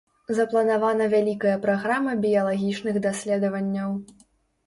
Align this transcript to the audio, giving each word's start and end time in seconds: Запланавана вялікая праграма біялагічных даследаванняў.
Запланавана 0.35 1.05
вялікая 1.13 1.51
праграма 1.65 2.15
біялагічных 2.23 2.95
даследаванняў. 3.05 3.89